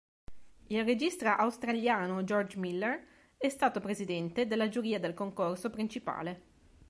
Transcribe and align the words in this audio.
Il 0.69 0.83
regista 0.83 1.37
australiano 1.37 2.23
George 2.23 2.57
Miller 2.57 3.05
è 3.37 3.49
stato 3.49 3.77
il 3.77 3.83
presidente 3.83 4.47
della 4.47 4.67
giuria 4.67 4.99
del 4.99 5.13
concorso 5.13 5.69
principale. 5.69 6.41